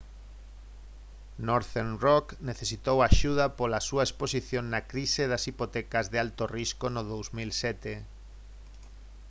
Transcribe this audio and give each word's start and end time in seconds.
northern 1.47 1.91
rock 2.05 2.27
necesitou 2.49 2.97
axuda 3.01 3.45
pola 3.59 3.81
á 3.83 3.85
súa 3.89 4.05
exposición 4.07 4.63
na 4.67 4.81
crise 4.91 5.23
das 5.31 5.43
hipotecas 5.49 6.05
de 6.13 6.17
alto 6.25 6.43
risco 6.57 6.85
no 6.95 7.01
2007 7.13 7.91